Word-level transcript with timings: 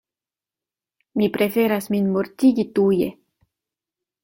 Mi 1.21 1.27
preferas 1.35 1.91
min 1.97 2.09
mortigi 2.17 2.67
tuje. 2.81 3.13